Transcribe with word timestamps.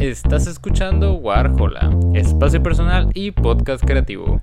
Estás 0.00 0.46
escuchando 0.46 1.14
Warhola, 1.14 1.90
espacio 2.12 2.62
personal 2.62 3.08
y 3.14 3.30
podcast 3.30 3.82
creativo. 3.82 4.42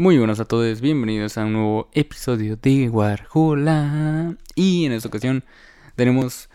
Muy 0.00 0.16
buenas 0.16 0.40
a 0.40 0.46
todos, 0.46 0.80
bienvenidos 0.80 1.36
a 1.36 1.44
un 1.44 1.52
nuevo 1.52 1.90
episodio 1.92 2.56
de 2.56 2.88
Warhola. 2.88 4.34
Y 4.54 4.86
en 4.86 4.92
esta 4.92 5.08
ocasión 5.08 5.44
tenemos, 5.94 6.48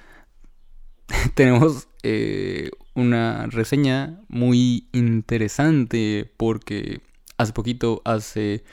tenemos 1.35 1.87
eh, 2.01 2.71
una 2.95 3.45
reseña 3.45 4.19
muy 4.29 4.87
interesante 4.93 6.27
porque 6.37 7.01
hace 7.37 7.53
poquito, 7.53 8.01
hace 8.03 8.63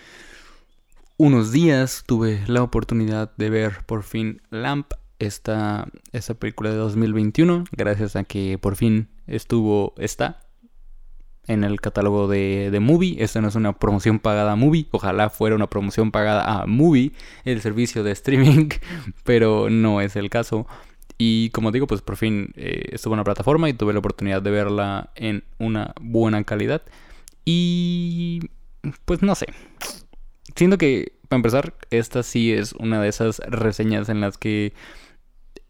unos 1.19 1.53
días, 1.53 2.05
tuve 2.07 2.43
la 2.47 2.62
oportunidad 2.62 3.31
de 3.37 3.51
ver 3.51 3.84
por 3.84 4.05
fin 4.05 4.41
Lamp, 4.48 4.91
esta, 5.19 5.87
esta 6.12 6.33
película 6.33 6.70
de 6.70 6.77
2021, 6.77 7.65
gracias 7.73 8.17
a 8.17 8.25
que 8.25 8.57
por 8.57 8.77
fin 8.77 9.11
estuvo, 9.27 9.93
está 9.98 10.41
en 11.47 11.65
el 11.65 11.81
catálogo 11.81 12.29
de, 12.29 12.71
de 12.71 12.81
Movie. 12.81 13.17
Esta 13.23 13.41
no 13.41 13.49
es 13.49 13.55
una 13.55 13.73
promoción 13.73 14.19
pagada 14.19 14.53
a 14.53 14.57
Movie. 14.57 14.87
Ojalá 14.91 15.31
fuera 15.31 15.57
una 15.57 15.69
promoción 15.69 16.11
pagada 16.11 16.63
a 16.63 16.67
Movie, 16.67 17.13
el 17.45 17.61
servicio 17.61 18.03
de 18.03 18.13
streaming, 18.13 18.69
pero 19.25 19.71
no 19.71 20.01
es 20.01 20.17
el 20.17 20.31
caso. 20.31 20.67
Y 21.19 21.51
como 21.51 21.71
digo, 21.73 21.87
pues 21.87 22.03
por 22.03 22.17
fin 22.17 22.53
eh, 22.57 22.87
estuvo 22.93 23.15
en 23.15 23.19
la 23.19 23.25
plataforma 23.25 23.69
y 23.69 23.75
tuve 23.75 23.93
la 23.93 24.01
oportunidad 24.01 24.43
de 24.43 24.51
verla 24.51 25.11
en 25.15 25.45
una 25.59 25.95
buena 26.01 26.43
calidad. 26.45 26.83
Y 27.45 28.51
pues 29.05 29.23
no 29.23 29.34
sé. 29.34 29.47
Siento 30.56 30.79
que, 30.79 31.12
para 31.29 31.39
empezar, 31.39 31.75
esta 31.91 32.23
sí 32.23 32.53
es 32.53 32.73
una 32.73 33.01
de 33.01 33.09
esas 33.09 33.39
reseñas 33.39 34.09
en 34.09 34.21
las 34.21 34.37
que 34.37 34.73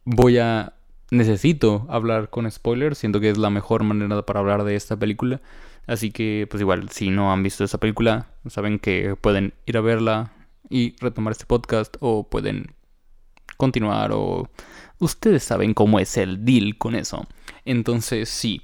voy 0.05 0.39
a 0.39 0.73
necesito 1.13 1.87
hablar 1.91 2.31
con 2.31 2.51
spoilers. 2.51 2.99
Siento 2.99 3.21
que 3.21 3.29
es 3.29 3.39
la 3.39 3.51
mejor 3.51 3.85
manera 3.85 4.25
para 4.25 4.41
hablar 4.41 4.65
de 4.65 4.75
esta 4.75 4.97
película. 4.97 5.41
Así 5.87 6.11
que, 6.11 6.47
pues 6.51 6.61
igual, 6.61 6.89
si 6.89 7.11
no 7.11 7.33
han 7.33 7.43
visto 7.43 7.65
esta 7.65 7.79
película, 7.79 8.29
saben 8.49 8.79
que 8.79 9.15
pueden 9.21 9.53
ir 9.67 9.77
a 9.77 9.83
verla 9.83 10.33
y 10.71 10.97
retomar 11.01 11.33
este 11.33 11.45
podcast 11.45 11.97
o 12.01 12.29
pueden 12.29 12.75
continuar 13.59 14.13
o 14.13 14.49
ustedes 14.99 15.45
saben 15.45 15.75
cómo 15.75 16.01
es 16.01 16.17
el 16.17 16.45
deal 16.45 16.79
con 16.79 16.95
eso. 16.95 17.27
Entonces, 17.67 18.31
sí, 18.31 18.63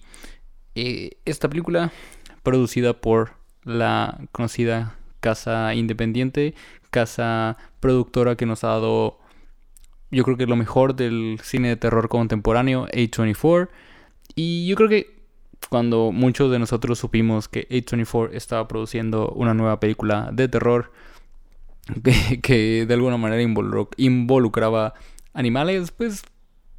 eh, 0.74 1.18
esta 1.26 1.50
película 1.50 1.92
producida 2.42 2.94
por 2.94 3.32
la 3.62 4.18
conocida 4.32 4.96
casa 5.20 5.74
independiente, 5.74 6.54
casa 6.90 7.58
productora 7.80 8.36
que 8.36 8.46
nos 8.46 8.64
ha 8.64 8.68
dado 8.68 9.18
yo 10.10 10.24
creo 10.24 10.36
que 10.36 10.46
lo 10.46 10.56
mejor 10.56 10.94
del 10.94 11.38
cine 11.42 11.68
de 11.68 11.76
terror 11.76 12.08
contemporáneo, 12.08 12.86
A24. 12.88 13.68
Y 14.34 14.66
yo 14.66 14.76
creo 14.76 14.88
que 14.88 15.18
cuando 15.68 16.12
muchos 16.12 16.50
de 16.50 16.58
nosotros 16.58 16.98
supimos 16.98 17.48
que 17.48 17.68
A24 17.68 18.30
estaba 18.32 18.68
produciendo 18.68 19.30
una 19.30 19.54
nueva 19.54 19.80
película 19.80 20.30
de 20.32 20.48
terror 20.48 20.92
que, 22.42 22.86
de 22.86 22.94
alguna 22.94 23.16
manera 23.16 23.42
involucraba 23.96 24.94
animales, 25.34 25.90
pues 25.90 26.22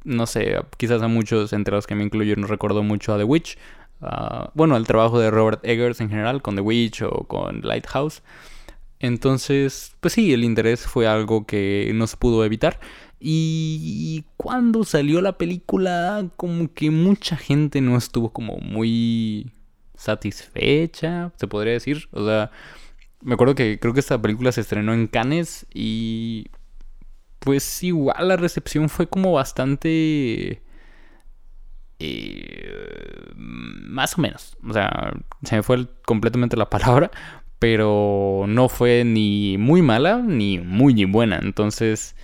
no 0.04 0.26
sé, 0.26 0.56
quizás 0.76 1.02
a 1.02 1.08
muchos, 1.08 1.52
entre 1.52 1.74
los 1.74 1.86
que 1.86 1.94
me 1.94 2.04
incluyo, 2.04 2.34
nos 2.36 2.50
recordó 2.50 2.82
mucho 2.82 3.14
a 3.14 3.18
The 3.18 3.24
Witch. 3.24 3.58
Ah, 4.00 4.50
bueno, 4.54 4.76
el 4.76 4.86
trabajo 4.86 5.18
de 5.18 5.30
Robert 5.30 5.64
Eggers 5.64 6.00
en 6.00 6.08
general 6.08 6.40
con 6.42 6.54
The 6.54 6.62
Witch 6.62 7.02
o 7.02 7.24
con 7.24 7.60
Lighthouse. 7.62 8.22
Entonces, 8.98 9.96
pues 10.00 10.14
sí, 10.14 10.32
el 10.32 10.44
interés 10.44 10.86
fue 10.86 11.06
algo 11.06 11.46
que 11.46 11.90
no 11.94 12.06
se 12.06 12.16
pudo 12.16 12.44
evitar. 12.44 12.80
Y 13.20 14.24
cuando 14.38 14.84
salió 14.84 15.20
la 15.20 15.36
película, 15.36 16.26
como 16.36 16.72
que 16.72 16.90
mucha 16.90 17.36
gente 17.36 17.82
no 17.82 17.98
estuvo 17.98 18.32
como 18.32 18.56
muy 18.56 19.52
satisfecha, 19.94 21.30
se 21.36 21.46
podría 21.46 21.74
decir. 21.74 22.08
O 22.12 22.24
sea, 22.24 22.50
me 23.20 23.34
acuerdo 23.34 23.54
que 23.54 23.78
creo 23.78 23.92
que 23.92 24.00
esta 24.00 24.20
película 24.20 24.52
se 24.52 24.62
estrenó 24.62 24.94
en 24.94 25.06
Cannes 25.06 25.66
y 25.74 26.46
pues 27.40 27.82
igual 27.82 28.28
la 28.28 28.36
recepción 28.36 28.88
fue 28.88 29.06
como 29.06 29.32
bastante... 29.32 30.62
Eh, 31.98 32.72
más 33.36 34.16
o 34.16 34.22
menos. 34.22 34.56
O 34.66 34.72
sea, 34.72 35.12
se 35.42 35.56
me 35.56 35.62
fue 35.62 35.86
completamente 36.06 36.56
la 36.56 36.70
palabra, 36.70 37.10
pero 37.58 38.46
no 38.48 38.70
fue 38.70 39.04
ni 39.04 39.58
muy 39.58 39.82
mala 39.82 40.18
ni 40.18 40.58
muy 40.58 41.04
buena. 41.04 41.38
Entonces 41.42 42.16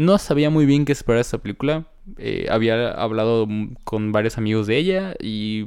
no 0.00 0.16
sabía 0.16 0.48
muy 0.48 0.64
bien 0.64 0.86
qué 0.86 0.92
esperar 0.92 1.20
esta 1.20 1.38
película. 1.38 1.84
Eh, 2.16 2.46
había 2.50 2.90
hablado 2.90 3.46
con 3.84 4.12
varios 4.12 4.38
amigos 4.38 4.66
de 4.66 4.78
ella 4.78 5.14
y 5.20 5.66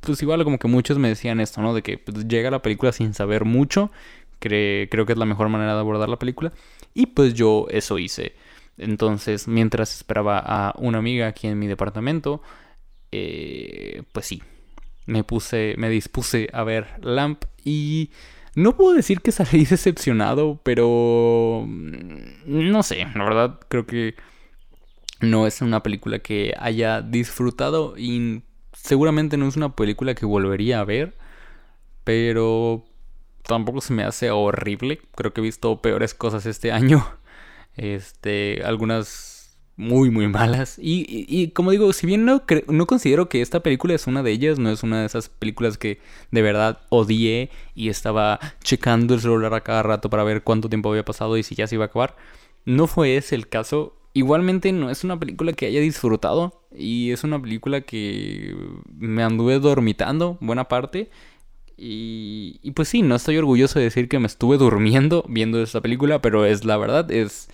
pues 0.00 0.22
igual 0.22 0.44
como 0.44 0.58
que 0.58 0.68
muchos 0.68 0.98
me 0.98 1.08
decían 1.08 1.40
esto, 1.40 1.60
¿no? 1.60 1.74
De 1.74 1.82
que 1.82 1.98
pues, 1.98 2.28
llega 2.28 2.52
la 2.52 2.62
película 2.62 2.92
sin 2.92 3.14
saber 3.14 3.44
mucho. 3.44 3.90
creo 4.38 4.88
que 4.88 5.12
es 5.12 5.18
la 5.18 5.24
mejor 5.24 5.48
manera 5.48 5.74
de 5.74 5.80
abordar 5.80 6.08
la 6.08 6.18
película. 6.20 6.52
Y 6.94 7.06
pues 7.06 7.34
yo 7.34 7.66
eso 7.70 7.98
hice. 7.98 8.36
Entonces, 8.76 9.48
mientras 9.48 9.92
esperaba 9.92 10.38
a 10.38 10.74
una 10.78 10.98
amiga 10.98 11.26
aquí 11.26 11.48
en 11.48 11.58
mi 11.58 11.66
departamento, 11.66 12.40
eh, 13.10 14.04
pues 14.12 14.26
sí, 14.26 14.40
me 15.06 15.24
puse, 15.24 15.74
me 15.78 15.90
dispuse 15.90 16.48
a 16.52 16.62
ver 16.62 16.86
Lamp 17.02 17.44
y 17.64 18.10
no 18.54 18.76
puedo 18.76 18.94
decir 18.94 19.20
que 19.20 19.32
salí 19.32 19.64
decepcionado, 19.70 20.60
pero 20.62 21.64
mm, 21.66 22.42
no 22.46 22.82
sé, 22.82 23.06
la 23.14 23.24
verdad 23.24 23.60
creo 23.68 23.86
que 23.86 24.14
no 25.20 25.46
es 25.46 25.60
una 25.62 25.82
película 25.82 26.20
que 26.20 26.54
haya 26.58 27.02
disfrutado 27.02 27.94
y 27.96 28.42
seguramente 28.72 29.36
no 29.36 29.48
es 29.48 29.56
una 29.56 29.74
película 29.74 30.14
que 30.14 30.26
volvería 30.26 30.80
a 30.80 30.84
ver, 30.84 31.16
pero 32.04 32.84
tampoco 33.42 33.80
se 33.80 33.92
me 33.92 34.04
hace 34.04 34.30
horrible. 34.30 35.00
Creo 35.16 35.32
que 35.32 35.40
he 35.40 35.44
visto 35.44 35.82
peores 35.82 36.14
cosas 36.14 36.46
este 36.46 36.70
año. 36.72 37.04
Este, 37.76 38.62
algunas 38.64 39.27
muy, 39.78 40.10
muy 40.10 40.26
malas. 40.26 40.76
Y, 40.82 41.52
como 41.54 41.70
digo, 41.70 41.92
si 41.92 42.06
bien 42.06 42.24
no, 42.24 42.42
no 42.66 42.86
considero 42.86 43.28
que 43.28 43.40
esta 43.40 43.60
película 43.60 43.94
es 43.94 44.08
una 44.08 44.24
de 44.24 44.32
ellas, 44.32 44.58
no 44.58 44.70
es 44.70 44.82
una 44.82 45.00
de 45.00 45.06
esas 45.06 45.28
películas 45.28 45.78
que 45.78 46.00
de 46.32 46.42
verdad 46.42 46.80
odié 46.90 47.48
y 47.76 47.88
estaba 47.88 48.40
checando 48.62 49.14
el 49.14 49.20
celular 49.20 49.54
a 49.54 49.62
cada 49.62 49.84
rato 49.84 50.10
para 50.10 50.24
ver 50.24 50.42
cuánto 50.42 50.68
tiempo 50.68 50.90
había 50.90 51.04
pasado 51.04 51.38
y 51.38 51.44
si 51.44 51.54
ya 51.54 51.68
se 51.68 51.76
iba 51.76 51.84
a 51.84 51.86
acabar. 51.86 52.16
No 52.64 52.88
fue 52.88 53.16
ese 53.16 53.36
el 53.36 53.48
caso. 53.48 53.94
Igualmente 54.14 54.72
no 54.72 54.90
es 54.90 55.04
una 55.04 55.18
película 55.18 55.52
que 55.52 55.66
haya 55.66 55.80
disfrutado 55.80 56.60
y 56.74 57.12
es 57.12 57.22
una 57.22 57.40
película 57.40 57.82
que 57.82 58.56
me 58.98 59.22
anduve 59.22 59.60
dormitando 59.60 60.38
buena 60.40 60.64
parte. 60.66 61.08
Y, 61.76 62.58
y 62.64 62.72
pues 62.72 62.88
sí, 62.88 63.02
no 63.02 63.14
estoy 63.14 63.36
orgulloso 63.38 63.78
de 63.78 63.84
decir 63.84 64.08
que 64.08 64.18
me 64.18 64.26
estuve 64.26 64.58
durmiendo 64.58 65.24
viendo 65.28 65.62
esta 65.62 65.80
película, 65.80 66.20
pero 66.20 66.44
es 66.46 66.64
la 66.64 66.76
verdad, 66.76 67.12
es 67.12 67.48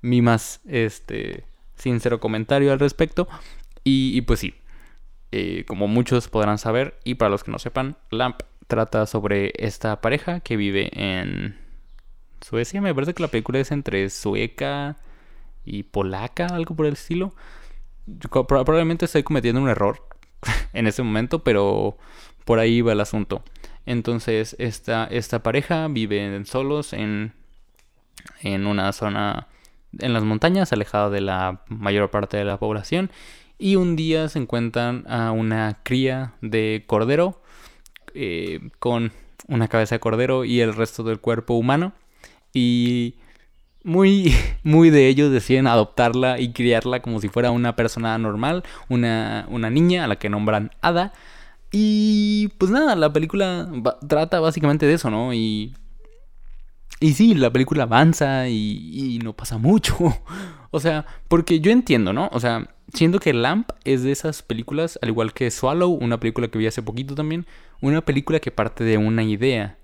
mi 0.00 0.22
más 0.22 0.60
este 0.64 1.44
sincero 1.76 2.20
comentario 2.20 2.72
al 2.72 2.80
respecto. 2.80 3.28
Y, 3.84 4.20
pues 4.22 4.40
sí, 4.40 4.54
eh, 5.30 5.64
como 5.66 5.86
muchos 5.86 6.28
podrán 6.28 6.58
saber, 6.58 6.98
y 7.04 7.14
para 7.14 7.30
los 7.30 7.44
que 7.44 7.52
no 7.52 7.58
sepan, 7.60 7.96
Lamp 8.10 8.40
trata 8.66 9.06
sobre 9.06 9.52
esta 9.58 10.00
pareja 10.00 10.40
que 10.40 10.56
vive 10.56 10.90
en 10.92 11.56
Suecia. 12.40 12.80
Me 12.80 12.94
parece 12.94 13.14
que 13.14 13.22
la 13.22 13.28
película 13.28 13.60
es 13.60 13.70
entre 13.70 14.10
sueca 14.10 14.96
y 15.64 15.84
polaca, 15.84 16.46
algo 16.46 16.74
por 16.74 16.86
el 16.86 16.94
estilo. 16.94 17.32
probablemente 18.30 19.04
estoy 19.04 19.22
cometiendo 19.22 19.60
un 19.60 19.68
error 19.68 20.06
en 20.72 20.86
ese 20.86 21.02
momento, 21.02 21.44
pero 21.44 21.96
por 22.44 22.58
ahí 22.58 22.80
va 22.80 22.92
el 22.92 23.00
asunto. 23.00 23.42
Entonces, 23.86 24.56
esta, 24.58 25.04
esta 25.04 25.42
pareja 25.44 25.86
vive 25.88 26.44
solos 26.44 26.92
en, 26.92 27.34
en 28.40 28.66
una 28.66 28.92
zona 28.92 29.46
en 29.98 30.12
las 30.12 30.24
montañas, 30.24 30.72
alejado 30.72 31.10
de 31.10 31.20
la 31.20 31.62
mayor 31.68 32.10
parte 32.10 32.36
de 32.36 32.44
la 32.44 32.58
población. 32.58 33.10
Y 33.58 33.76
un 33.76 33.96
día 33.96 34.28
se 34.28 34.38
encuentran 34.38 35.04
a 35.08 35.32
una 35.32 35.80
cría 35.82 36.34
de 36.42 36.84
cordero 36.86 37.42
eh, 38.14 38.70
con 38.78 39.12
una 39.48 39.68
cabeza 39.68 39.94
de 39.94 40.00
cordero 40.00 40.44
y 40.44 40.60
el 40.60 40.74
resto 40.74 41.02
del 41.02 41.20
cuerpo 41.20 41.54
humano. 41.54 41.92
Y 42.52 43.16
muy, 43.84 44.34
muy 44.62 44.90
de 44.90 45.08
ellos 45.08 45.30
deciden 45.30 45.66
adoptarla 45.66 46.40
y 46.40 46.52
criarla 46.52 47.00
como 47.00 47.20
si 47.20 47.28
fuera 47.28 47.50
una 47.50 47.76
persona 47.76 48.16
normal, 48.18 48.64
una, 48.88 49.46
una 49.48 49.70
niña 49.70 50.04
a 50.04 50.08
la 50.08 50.16
que 50.16 50.28
nombran 50.28 50.70
Ada. 50.82 51.12
Y 51.72 52.48
pues 52.58 52.70
nada, 52.70 52.94
la 52.96 53.12
película 53.12 53.68
trata 54.08 54.40
básicamente 54.40 54.86
de 54.86 54.94
eso, 54.94 55.10
¿no? 55.10 55.34
Y 55.34 55.74
y 57.00 57.12
sí, 57.12 57.34
la 57.34 57.52
película 57.52 57.84
avanza 57.84 58.48
y, 58.48 59.18
no 59.22 59.34
pasa 59.34 59.58
mucho. 59.58 59.96
o 60.70 60.80
sea, 60.80 61.06
porque 61.28 61.60
yo 61.60 61.70
entiendo, 61.70 62.12
¿no? 62.12 62.28
O 62.32 62.40
sea, 62.40 62.68
siento 62.92 63.20
que 63.20 63.34
Lamp 63.34 63.70
es 63.84 64.02
de 64.02 64.12
esas 64.12 64.42
películas, 64.42 64.98
al 65.02 65.10
igual 65.10 65.32
que 65.32 65.50
Swallow, 65.50 65.90
una 65.90 66.18
película 66.18 66.48
que 66.48 66.58
vi 66.58 66.66
hace 66.66 66.82
poquito 66.82 67.14
también, 67.14 67.46
una 67.80 68.04
película 68.04 68.40
que 68.40 68.50
parte 68.50 68.84
de 68.84 68.98
una 68.98 69.22
idea. 69.22 69.78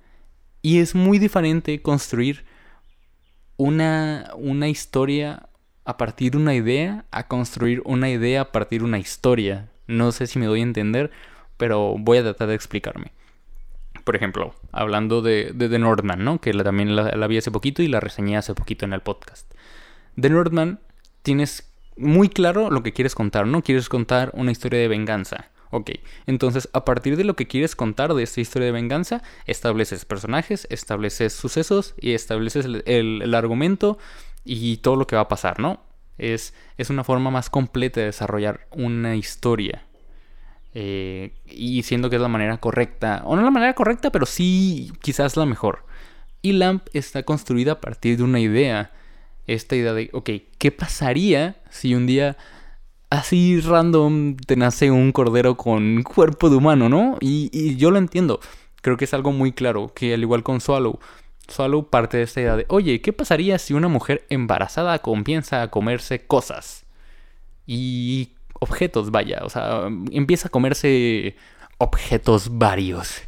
Y 0.62 0.78
es 0.78 0.94
muy 0.94 1.18
diferente 1.18 1.82
construir 1.82 2.44
una, 3.56 4.30
una 4.36 4.68
historia 4.68 5.48
a 5.84 5.96
partir 5.96 6.32
de 6.32 6.38
una 6.38 6.54
idea 6.54 7.04
a 7.10 7.26
construir 7.26 7.82
una 7.84 8.08
idea 8.08 8.42
a 8.42 8.52
partir 8.52 8.80
de 8.80 8.86
una 8.86 8.98
historia. 8.98 9.70
No 9.86 10.12
sé 10.12 10.26
si 10.26 10.38
me 10.38 10.46
doy 10.46 10.60
a 10.60 10.64
entender, 10.64 11.10
pero 11.56 11.96
voy 11.98 12.18
a 12.18 12.22
tratar 12.22 12.48
de 12.48 12.54
explicarme. 12.54 13.12
Por 14.04 14.16
ejemplo, 14.16 14.54
hablando 14.72 15.22
de, 15.22 15.52
de 15.54 15.68
The 15.68 15.78
Northman, 15.78 16.24
¿no? 16.24 16.40
Que 16.40 16.52
también 16.52 16.96
la, 16.96 17.14
la, 17.16 17.26
vi 17.26 17.38
hace 17.38 17.50
poquito 17.50 17.82
y 17.82 17.88
la 17.88 18.00
reseñé 18.00 18.36
hace 18.36 18.54
poquito 18.54 18.84
en 18.84 18.92
el 18.92 19.00
podcast. 19.00 19.52
The 20.20 20.30
Northman 20.30 20.80
tienes 21.22 21.72
muy 21.96 22.28
claro 22.28 22.70
lo 22.70 22.82
que 22.82 22.92
quieres 22.92 23.14
contar, 23.14 23.46
¿no? 23.46 23.62
Quieres 23.62 23.88
contar 23.88 24.30
una 24.34 24.50
historia 24.50 24.80
de 24.80 24.88
venganza. 24.88 25.50
Ok, 25.70 25.90
entonces 26.26 26.68
a 26.74 26.84
partir 26.84 27.16
de 27.16 27.24
lo 27.24 27.34
que 27.34 27.46
quieres 27.46 27.74
contar 27.74 28.12
de 28.12 28.22
esta 28.22 28.42
historia 28.42 28.66
de 28.66 28.72
venganza, 28.72 29.22
estableces 29.46 30.04
personajes, 30.04 30.66
estableces 30.68 31.32
sucesos 31.32 31.94
y 31.98 32.12
estableces 32.12 32.66
el, 32.66 32.82
el, 32.84 33.22
el 33.22 33.34
argumento 33.34 33.98
y 34.44 34.78
todo 34.78 34.96
lo 34.96 35.06
que 35.06 35.16
va 35.16 35.22
a 35.22 35.28
pasar, 35.28 35.60
¿no? 35.60 35.80
Es, 36.18 36.52
es 36.76 36.90
una 36.90 37.04
forma 37.04 37.30
más 37.30 37.48
completa 37.48 38.00
de 38.00 38.06
desarrollar 38.06 38.66
una 38.70 39.16
historia. 39.16 39.86
Eh, 40.74 41.34
y 41.46 41.82
siendo 41.82 42.08
que 42.08 42.16
es 42.16 42.22
la 42.22 42.28
manera 42.28 42.58
correcta, 42.58 43.22
o 43.24 43.36
no 43.36 43.42
la 43.42 43.50
manera 43.50 43.74
correcta, 43.74 44.10
pero 44.10 44.26
sí 44.26 44.92
quizás 45.02 45.36
la 45.36 45.46
mejor. 45.46 45.84
Y 46.40 46.52
Lamp 46.52 46.86
está 46.92 47.22
construida 47.22 47.72
a 47.72 47.80
partir 47.80 48.16
de 48.16 48.22
una 48.24 48.40
idea. 48.40 48.92
Esta 49.46 49.76
idea 49.76 49.92
de, 49.92 50.08
ok, 50.12 50.30
¿qué 50.58 50.70
pasaría 50.70 51.56
si 51.70 51.94
un 51.94 52.06
día 52.06 52.36
así 53.10 53.60
random 53.60 54.36
te 54.36 54.56
nace 54.56 54.90
un 54.90 55.12
cordero 55.12 55.56
con 55.56 56.02
cuerpo 56.02 56.48
de 56.48 56.56
humano, 56.56 56.88
¿no? 56.88 57.18
Y, 57.20 57.50
y 57.52 57.76
yo 57.76 57.90
lo 57.90 57.98
entiendo. 57.98 58.40
Creo 58.80 58.96
que 58.96 59.04
es 59.04 59.14
algo 59.14 59.32
muy 59.32 59.52
claro, 59.52 59.92
que 59.94 60.14
al 60.14 60.22
igual 60.22 60.42
con 60.42 60.60
Swallow, 60.60 60.98
Swallow 61.48 61.88
parte 61.88 62.16
de 62.16 62.22
esta 62.24 62.40
idea 62.40 62.56
de, 62.56 62.66
oye, 62.68 63.00
¿qué 63.00 63.12
pasaría 63.12 63.58
si 63.58 63.74
una 63.74 63.88
mujer 63.88 64.24
embarazada 64.28 64.98
comienza 65.00 65.62
a 65.62 65.70
comerse 65.70 66.24
cosas? 66.26 66.84
Y 67.66 68.30
objetos, 68.62 69.10
vaya, 69.10 69.40
o 69.42 69.48
sea, 69.48 69.88
empieza 70.10 70.48
a 70.48 70.50
comerse 70.50 71.36
objetos 71.78 72.58
varios. 72.58 73.22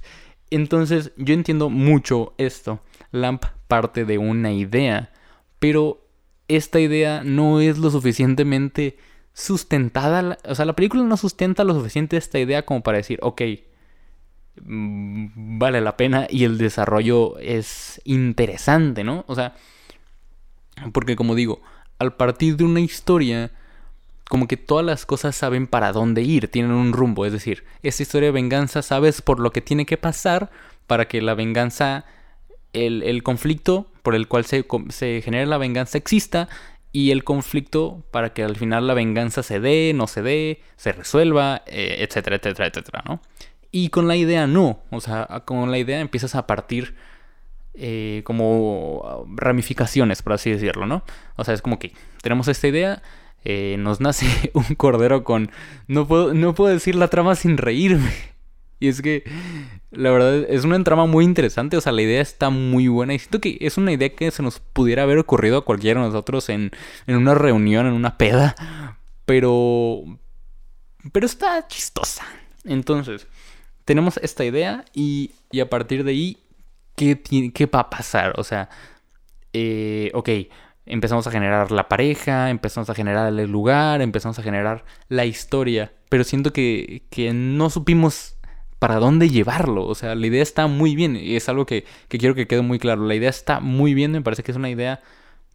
Entonces, 0.50 1.12
yo 1.16 1.34
entiendo 1.34 1.70
mucho 1.70 2.34
esto. 2.38 2.80
Lamp 3.10 3.44
parte 3.68 4.04
de 4.04 4.18
una 4.18 4.52
idea, 4.52 5.12
pero 5.58 6.06
esta 6.48 6.80
idea 6.80 7.22
no 7.24 7.60
es 7.60 7.78
lo 7.78 7.90
suficientemente 7.90 8.96
sustentada. 9.32 10.38
O 10.44 10.54
sea, 10.54 10.64
la 10.64 10.76
película 10.76 11.02
no 11.02 11.16
sustenta 11.16 11.64
lo 11.64 11.74
suficiente 11.74 12.16
esta 12.16 12.38
idea 12.38 12.64
como 12.64 12.82
para 12.82 12.98
decir, 12.98 13.18
ok, 13.22 13.42
Mm, 14.62 15.58
vale 15.58 15.80
la 15.80 15.96
pena 15.96 16.26
y 16.30 16.44
el 16.44 16.58
desarrollo 16.58 17.38
es 17.38 18.00
interesante, 18.04 19.02
¿no? 19.04 19.24
O 19.26 19.34
sea, 19.34 19.54
porque 20.92 21.16
como 21.16 21.34
digo, 21.34 21.60
al 21.98 22.16
partir 22.16 22.56
de 22.56 22.64
una 22.64 22.80
historia, 22.80 23.50
como 24.28 24.48
que 24.48 24.56
todas 24.56 24.84
las 24.84 25.06
cosas 25.06 25.36
saben 25.36 25.66
para 25.66 25.92
dónde 25.92 26.22
ir, 26.22 26.48
tienen 26.48 26.72
un 26.72 26.92
rumbo, 26.92 27.26
es 27.26 27.32
decir, 27.32 27.64
esta 27.82 28.02
historia 28.02 28.28
de 28.28 28.32
venganza 28.32 28.82
sabes 28.82 29.22
por 29.22 29.40
lo 29.40 29.52
que 29.52 29.60
tiene 29.60 29.86
que 29.86 29.98
pasar 29.98 30.50
para 30.86 31.06
que 31.08 31.20
la 31.22 31.34
venganza, 31.34 32.04
el, 32.72 33.02
el 33.02 33.22
conflicto 33.22 33.90
por 34.02 34.14
el 34.14 34.28
cual 34.28 34.44
se, 34.44 34.66
se 34.90 35.22
genera 35.22 35.46
la 35.46 35.58
venganza 35.58 35.98
exista 35.98 36.48
y 36.94 37.10
el 37.10 37.24
conflicto 37.24 38.04
para 38.12 38.32
que 38.32 38.44
al 38.44 38.54
final 38.54 38.86
la 38.86 38.94
venganza 38.94 39.42
se 39.42 39.58
dé, 39.58 39.92
no 39.94 40.06
se 40.06 40.22
dé, 40.22 40.60
se 40.76 40.92
resuelva, 40.92 41.62
eh, 41.66 41.96
etcétera, 41.98 42.36
etcétera, 42.36 42.68
etcétera, 42.68 43.02
¿no? 43.04 43.20
Y 43.72 43.88
con 43.88 44.06
la 44.06 44.14
idea 44.14 44.46
no. 44.46 44.78
O 44.90 45.00
sea, 45.00 45.42
con 45.44 45.72
la 45.72 45.78
idea 45.78 45.98
empiezas 45.98 46.36
a 46.36 46.46
partir 46.46 46.94
eh, 47.74 48.22
como 48.24 49.26
ramificaciones, 49.34 50.22
por 50.22 50.34
así 50.34 50.52
decirlo, 50.52 50.86
¿no? 50.86 51.02
O 51.34 51.42
sea, 51.42 51.54
es 51.54 51.62
como 51.62 51.80
que 51.80 51.92
tenemos 52.22 52.46
esta 52.46 52.68
idea, 52.68 53.02
eh, 53.44 53.76
nos 53.78 54.00
nace 54.00 54.50
un 54.54 54.74
cordero 54.76 55.24
con... 55.24 55.50
No 55.86 56.06
puedo, 56.06 56.34
no 56.34 56.54
puedo 56.54 56.72
decir 56.72 56.94
la 56.94 57.08
trama 57.08 57.34
sin 57.34 57.56
reírme. 57.56 58.10
Y 58.80 58.88
es 58.88 59.00
que, 59.00 59.24
la 59.92 60.10
verdad, 60.10 60.44
es 60.50 60.64
una 60.64 60.82
trama 60.84 61.06
muy 61.06 61.24
interesante. 61.24 61.76
O 61.78 61.80
sea, 61.80 61.92
la 61.92 62.02
idea 62.02 62.20
está 62.20 62.50
muy 62.50 62.88
buena. 62.88 63.14
Y 63.14 63.18
siento 63.18 63.40
que 63.40 63.56
es 63.60 63.78
una 63.78 63.92
idea 63.92 64.10
que 64.10 64.30
se 64.30 64.42
nos 64.42 64.58
pudiera 64.58 65.04
haber 65.04 65.16
ocurrido 65.18 65.56
a 65.56 65.64
cualquiera 65.64 66.00
de 66.00 66.08
nosotros 66.08 66.50
en, 66.50 66.70
en 67.06 67.16
una 67.16 67.34
reunión, 67.34 67.86
en 67.86 67.94
una 67.94 68.18
peda. 68.18 68.98
Pero... 69.24 70.02
Pero 71.12 71.24
está 71.24 71.66
chistosa. 71.66 72.26
Entonces, 72.64 73.26
tenemos 73.84 74.18
esta 74.18 74.44
idea 74.44 74.84
y, 74.92 75.32
y 75.50 75.60
a 75.60 75.68
partir 75.68 76.04
de 76.04 76.12
ahí, 76.12 76.38
¿qué, 76.96 77.20
¿qué, 77.52 77.66
va 77.66 77.80
a 77.80 77.90
pasar? 77.90 78.34
O 78.38 78.44
sea, 78.44 78.68
eh, 79.52 80.10
ok, 80.14 80.28
empezamos 80.86 81.26
a 81.26 81.30
generar 81.30 81.70
la 81.70 81.88
pareja, 81.88 82.50
empezamos 82.50 82.90
a 82.90 82.94
generar 82.94 83.32
el 83.32 83.50
lugar, 83.50 84.02
empezamos 84.02 84.38
a 84.38 84.42
generar 84.42 84.84
la 85.08 85.24
historia, 85.24 85.92
pero 86.08 86.24
siento 86.24 86.52
que, 86.52 87.04
que 87.10 87.32
no 87.32 87.70
supimos 87.70 88.36
para 88.78 88.96
dónde 88.96 89.30
llevarlo. 89.30 89.86
O 89.86 89.94
sea, 89.94 90.14
la 90.14 90.26
idea 90.26 90.42
está 90.42 90.66
muy 90.66 90.94
bien. 90.94 91.16
Y 91.16 91.36
es 91.36 91.48
algo 91.48 91.64
que, 91.64 91.84
que 92.08 92.18
quiero 92.18 92.34
que 92.34 92.46
quede 92.46 92.60
muy 92.60 92.78
claro. 92.78 93.06
La 93.06 93.14
idea 93.14 93.30
está 93.30 93.60
muy 93.60 93.94
bien, 93.94 94.12
me 94.12 94.20
parece 94.20 94.42
que 94.42 94.50
es 94.50 94.58
una 94.58 94.68
idea 94.68 95.00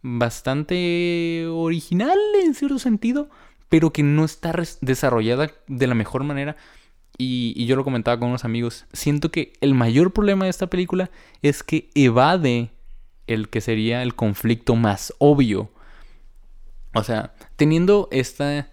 bastante 0.02 1.46
original 1.48 2.18
en 2.42 2.54
cierto 2.54 2.78
sentido, 2.78 3.28
pero 3.68 3.92
que 3.92 4.02
no 4.02 4.24
está 4.24 4.52
desarrollada 4.80 5.50
de 5.68 5.86
la 5.86 5.94
mejor 5.94 6.24
manera. 6.24 6.56
Y, 7.18 7.66
yo 7.66 7.76
lo 7.76 7.84
comentaba 7.84 8.18
con 8.18 8.30
unos 8.30 8.44
amigos, 8.44 8.86
siento 8.92 9.30
que 9.30 9.52
el 9.60 9.74
mayor 9.74 10.12
problema 10.12 10.46
de 10.46 10.50
esta 10.50 10.68
película 10.68 11.10
es 11.42 11.62
que 11.62 11.90
evade 11.94 12.70
el 13.30 13.48
que 13.48 13.60
sería 13.60 14.02
el 14.02 14.14
conflicto 14.14 14.76
más 14.76 15.14
obvio. 15.18 15.70
O 16.94 17.04
sea, 17.04 17.34
teniendo 17.56 18.08
esta 18.10 18.68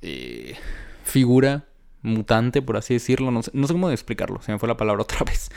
eh, 0.00 0.56
figura 1.04 1.66
mutante, 2.02 2.62
por 2.62 2.76
así 2.76 2.94
decirlo, 2.94 3.30
no 3.30 3.42
sé, 3.42 3.50
cómo 3.52 3.90
explicarlo, 3.90 4.40
se 4.42 4.52
me 4.52 4.58
fue 4.58 4.68
la 4.68 4.76
palabra 4.76 5.02
otra 5.04 5.24
vez. 5.24 5.50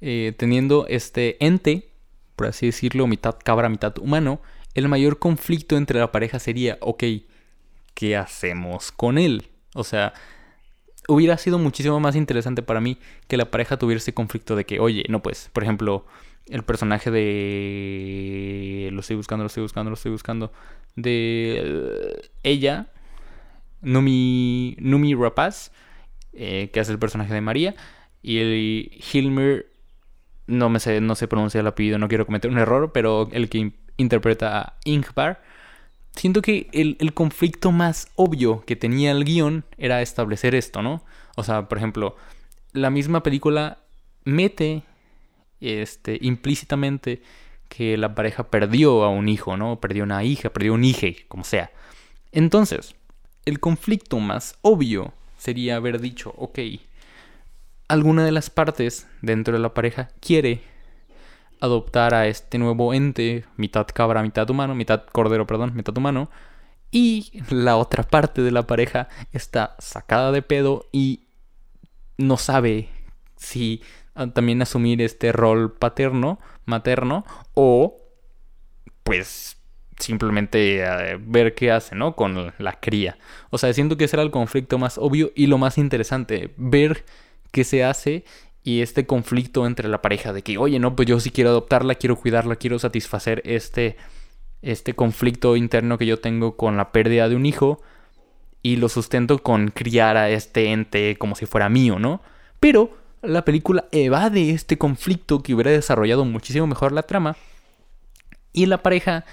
Eh, 0.00 0.34
teniendo 0.36 0.86
este 0.88 1.44
ente, 1.44 1.90
por 2.36 2.48
así 2.48 2.66
decirlo, 2.66 3.06
mitad 3.06 3.36
cabra, 3.42 3.68
mitad 3.68 3.96
humano, 3.98 4.40
el 4.74 4.88
mayor 4.88 5.18
conflicto 5.18 5.76
entre 5.76 5.98
la 5.98 6.12
pareja 6.12 6.38
sería, 6.38 6.78
ok, 6.80 7.04
¿qué 7.94 8.16
hacemos 8.16 8.92
con 8.92 9.18
él? 9.18 9.48
O 9.74 9.84
sea, 9.84 10.12
hubiera 11.08 11.36
sido 11.38 11.58
muchísimo 11.58 11.98
más 12.00 12.14
interesante 12.14 12.62
para 12.62 12.80
mí 12.80 12.98
que 13.26 13.36
la 13.36 13.50
pareja 13.50 13.78
tuviera 13.78 13.98
ese 13.98 14.14
conflicto 14.14 14.54
de 14.54 14.64
que, 14.64 14.80
oye, 14.80 15.04
no 15.08 15.22
pues, 15.22 15.50
por 15.52 15.62
ejemplo, 15.62 16.06
el 16.50 16.62
personaje 16.64 17.10
de... 17.10 18.90
Lo 18.92 19.00
estoy 19.00 19.16
buscando, 19.16 19.44
lo 19.44 19.46
estoy 19.46 19.62
buscando, 19.62 19.90
lo 19.90 19.94
estoy 19.94 20.12
buscando. 20.12 20.52
De 20.96 22.30
ella, 22.42 22.88
Numi, 23.80 24.76
Numi 24.80 25.14
Rapaz, 25.14 25.72
eh, 26.32 26.70
que 26.72 26.80
es 26.80 26.88
el 26.88 26.98
personaje 26.98 27.32
de 27.32 27.40
María, 27.40 27.74
y 28.22 28.38
el 28.38 29.02
Hilmer, 29.12 29.70
no 30.46 30.68
me 30.68 30.80
sé, 30.80 31.00
no 31.00 31.14
sé 31.14 31.28
pronunciar 31.28 31.62
el 31.62 31.68
apellido, 31.68 31.98
no 31.98 32.08
quiero 32.08 32.26
cometer 32.26 32.50
un 32.50 32.58
error, 32.58 32.92
pero 32.92 33.28
el 33.32 33.48
que 33.48 33.72
interpreta 33.96 34.58
a 34.58 34.74
Inkbar 34.84 35.40
siento 36.16 36.42
que 36.42 36.68
el, 36.72 37.14
conflicto 37.14 37.72
más 37.72 38.08
obvio 38.16 38.62
que 38.66 38.76
tenía 38.76 39.12
el 39.12 39.24
guion 39.24 39.64
era 39.78 40.02
establecer 40.02 40.54
esto, 40.54 40.82
¿no? 40.82 41.04
O 41.36 41.44
sea, 41.44 41.68
por 41.68 41.78
ejemplo, 41.78 42.16
la 42.72 42.90
misma 42.90 43.22
película 43.22 43.78
mete 44.24 44.82
este, 45.60 46.18
implícitamente 46.20 47.22
que 47.68 47.96
la 47.96 48.14
pareja 48.14 48.50
perdió 48.50 49.04
a 49.04 49.10
un 49.10 49.28
hijo, 49.28 49.56
¿no? 49.56 49.80
Perdió 49.80 50.04
una 50.04 50.24
hija, 50.24 50.50
perdió 50.50 50.74
un 50.74 50.84
hijo, 50.84 51.06
como 51.28 51.44
sea. 51.44 51.70
Entonces, 52.32 52.96
el 53.44 53.60
conflicto 53.60 54.18
más 54.18 54.56
obvio 54.62 55.14
sería 55.38 55.76
haber 55.76 56.00
dicho, 56.00 56.34
ok, 56.36 56.58
alguna 57.88 58.24
de 58.24 58.32
las 58.32 58.50
partes 58.50 59.08
dentro 59.22 59.54
de 59.54 59.60
la 59.60 59.74
pareja 59.74 60.10
quiere 60.20 60.62
adoptar 61.60 62.14
a 62.14 62.26
este 62.26 62.58
nuevo 62.58 62.94
ente, 62.94 63.44
mitad 63.56 63.86
cabra, 63.92 64.22
mitad 64.22 64.48
humano, 64.50 64.74
mitad 64.74 65.04
cordero, 65.04 65.46
perdón, 65.46 65.74
mitad 65.74 65.96
humano, 65.96 66.30
y 66.90 67.42
la 67.50 67.76
otra 67.76 68.02
parte 68.02 68.42
de 68.42 68.50
la 68.50 68.66
pareja 68.66 69.08
está 69.32 69.76
sacada 69.78 70.32
de 70.32 70.42
pedo 70.42 70.86
y 70.92 71.24
no 72.18 72.36
sabe 72.36 72.88
si 73.36 73.82
también 74.34 74.62
asumir 74.62 75.02
este 75.02 75.32
rol 75.32 75.72
paterno, 75.72 76.38
materno, 76.66 77.24
o 77.54 77.96
pues 79.02 79.56
simplemente 79.98 80.82
eh, 80.82 81.18
ver 81.20 81.54
qué 81.54 81.70
hace, 81.70 81.94
¿no? 81.94 82.16
Con 82.16 82.52
la 82.58 82.80
cría. 82.80 83.18
O 83.50 83.58
sea, 83.58 83.72
siento 83.72 83.96
que 83.96 84.04
ese 84.04 84.16
era 84.16 84.22
el 84.22 84.30
conflicto 84.30 84.78
más 84.78 84.98
obvio 84.98 85.32
y 85.34 85.46
lo 85.46 85.58
más 85.58 85.78
interesante, 85.78 86.52
ver 86.56 87.04
qué 87.50 87.64
se 87.64 87.84
hace 87.84 88.24
y 88.62 88.82
este 88.82 89.06
conflicto 89.06 89.66
entre 89.66 89.88
la 89.88 90.02
pareja 90.02 90.32
de 90.32 90.42
que, 90.42 90.58
oye, 90.58 90.78
no, 90.78 90.94
pues 90.96 91.08
yo 91.08 91.18
sí 91.20 91.30
quiero 91.30 91.50
adoptarla, 91.50 91.94
quiero 91.94 92.16
cuidarla, 92.16 92.56
quiero 92.56 92.78
satisfacer 92.78 93.42
este, 93.44 93.96
este 94.62 94.94
conflicto 94.94 95.56
interno 95.56 95.98
que 95.98 96.06
yo 96.06 96.18
tengo 96.18 96.56
con 96.56 96.76
la 96.76 96.92
pérdida 96.92 97.28
de 97.28 97.36
un 97.36 97.46
hijo 97.46 97.80
y 98.62 98.76
lo 98.76 98.88
sustento 98.88 99.42
con 99.42 99.68
criar 99.68 100.16
a 100.16 100.30
este 100.30 100.72
ente 100.72 101.16
como 101.16 101.34
si 101.34 101.46
fuera 101.46 101.68
mío, 101.68 101.98
¿no? 101.98 102.20
Pero 102.60 102.99
la 103.22 103.44
película 103.44 103.86
evade 103.92 104.50
este 104.50 104.78
conflicto 104.78 105.42
que 105.42 105.54
hubiera 105.54 105.70
desarrollado 105.70 106.24
muchísimo 106.24 106.66
mejor 106.66 106.92
la 106.92 107.02
trama 107.02 107.36
y 108.52 108.66
la 108.66 108.82
pareja 108.82 109.24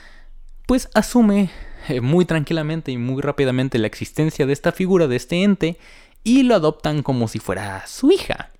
pues 0.66 0.90
asume 0.94 1.50
eh, 1.88 2.02
muy 2.02 2.26
tranquilamente 2.26 2.92
y 2.92 2.98
muy 2.98 3.22
rápidamente 3.22 3.80
la 3.80 3.88
existencia 3.88 4.46
de 4.46 4.54
esta 4.54 4.72
figura, 4.72 5.08
de 5.08 5.16
este 5.16 5.44
ente, 5.44 5.78
y 6.24 6.44
lo 6.44 6.56
adoptan 6.56 7.02
como 7.02 7.30
si 7.30 7.40
fuera 7.40 7.88
su 7.88 8.12
hija. 8.12 8.52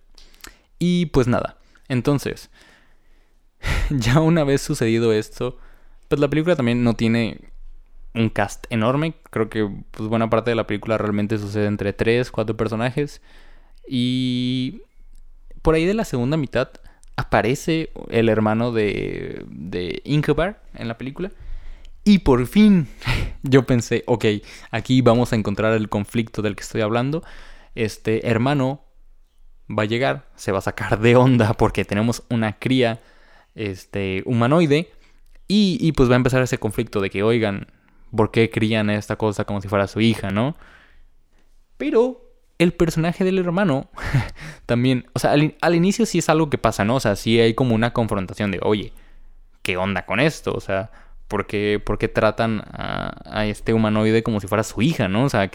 Y 0.80 1.08
pues 1.08 1.28
nada, 1.28 1.58
entonces, 1.90 2.50
ya 3.90 4.22
una 4.22 4.46
vez 4.46 4.62
sucedido 4.62 5.12
esto, 5.12 5.58
pues 6.08 6.22
la 6.22 6.30
película 6.30 6.56
también 6.56 6.84
no 6.84 6.94
tiene 6.94 7.52
un 8.14 8.30
cast 8.30 8.66
enorme. 8.70 9.16
Creo 9.30 9.50
que 9.50 9.70
pues, 9.92 10.08
buena 10.08 10.30
parte 10.30 10.52
de 10.52 10.56
la 10.56 10.68
película 10.68 10.98
realmente 10.98 11.38
sucede 11.38 11.66
entre 11.66 11.92
3, 11.92 12.32
4 12.32 12.56
personajes. 12.56 13.22
Y 13.86 14.84
por 15.62 15.76
ahí 15.76 15.86
de 15.86 15.94
la 15.94 16.06
segunda 16.06 16.38
mitad 16.38 16.70
aparece 17.16 17.92
el 18.10 18.30
hermano 18.30 18.72
de, 18.72 19.44
de 19.50 20.02
Incubar 20.06 20.62
en 20.76 20.88
la 20.88 20.98
película. 20.98 21.32
Y 22.04 22.20
por 22.20 22.46
fin 22.48 22.88
yo 23.44 23.66
pensé, 23.66 24.04
ok, 24.08 24.26
aquí 24.72 25.02
vamos 25.02 25.34
a 25.34 25.36
encontrar 25.36 25.74
el 25.74 25.90
conflicto 25.90 26.42
del 26.42 26.56
que 26.56 26.64
estoy 26.64 26.82
hablando. 26.82 27.24
Este 27.76 28.30
hermano 28.30 28.86
va 29.70 29.84
a 29.84 29.88
llegar, 29.88 30.30
se 30.36 30.52
va 30.52 30.60
a 30.60 30.62
sacar 30.62 31.00
de 31.00 31.16
onda 31.16 31.54
porque 31.54 31.84
tenemos 31.84 32.24
una 32.30 32.58
cría 32.58 33.02
este, 33.56 34.24
humanoide. 34.26 34.92
Y, 35.50 35.78
y 35.82 35.94
pues 35.94 36.10
va 36.10 36.14
a 36.14 36.18
empezar 36.18 36.42
ese 36.42 36.58
conflicto 36.58 37.00
de 37.02 37.10
que, 37.10 37.24
oigan, 37.24 37.68
¿por 38.16 38.32
qué 38.32 38.50
crían 38.50 38.90
esta 38.90 39.16
cosa 39.16 39.46
como 39.46 39.62
si 39.62 39.68
fuera 39.68 39.88
su 39.88 40.02
hija, 40.02 40.30
no? 40.30 40.56
Pero 41.78 42.27
el 42.60 42.74
personaje 42.74 43.24
del 43.24 43.38
hermano 43.40 43.90
también, 44.66 45.06
o 45.14 45.20
sea, 45.20 45.32
al, 45.34 45.76
inicio 45.76 46.06
sí 46.06 46.20
es 46.20 46.30
algo 46.30 46.50
que 46.50 46.58
pasa, 46.58 46.86
¿no? 46.86 46.96
O 46.96 47.00
sea, 47.00 47.16
sí 47.16 47.40
hay 47.40 47.54
como 47.54 47.76
una 47.76 47.94
confrontación 47.94 48.52
de, 48.52 48.60
oye, 48.62 48.94
¿qué 49.62 49.78
onda 49.78 50.06
con 50.06 50.20
esto? 50.20 50.54
O 50.54 50.62
sea, 50.62 50.92
¿por 51.28 51.48
qué, 51.48 51.82
por 51.84 51.98
qué 51.98 52.08
tratan 52.08 52.64
a, 52.72 53.14
a, 53.26 53.46
este 53.46 53.74
humanoide 53.74 54.24
como 54.24 54.40
si 54.40 54.48
fuera 54.48 54.64
su 54.64 54.82
hija, 54.82 55.08
¿no? 55.08 55.26
O 55.26 55.30
sea, 55.30 55.52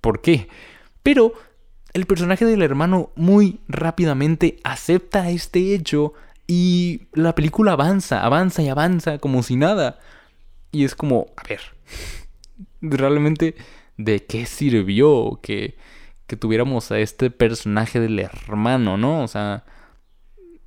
¿por 0.00 0.20
qué? 0.20 0.48
Pero 1.02 1.34
el 1.92 2.06
personaje 2.06 2.44
del 2.44 2.62
hermano 2.62 3.10
muy 3.14 3.60
rápidamente 3.68 4.58
acepta 4.64 5.30
este 5.30 5.74
hecho 5.74 6.14
y 6.46 7.02
la 7.12 7.34
película 7.34 7.72
avanza, 7.72 8.22
avanza 8.22 8.62
y 8.62 8.68
avanza 8.68 9.18
como 9.18 9.42
si 9.42 9.56
nada. 9.56 9.98
Y 10.72 10.84
es 10.84 10.94
como, 10.94 11.28
a 11.36 11.48
ver, 11.48 11.60
realmente, 12.82 13.54
¿de 13.96 14.24
qué 14.24 14.44
sirvió 14.46 15.38
que 15.42 15.76
que 16.26 16.36
tuviéramos 16.36 16.90
a 16.90 16.98
este 16.98 17.30
personaje 17.30 18.00
del 18.00 18.18
hermano, 18.18 18.96
¿no? 18.96 19.22
O 19.22 19.28
sea, 19.28 19.64